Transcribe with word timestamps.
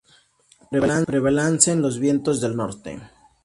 Prevalecen 1.05 1.83
los 1.83 1.99
vientos 1.99 2.41
del 2.41 2.55
norte. 2.55 2.99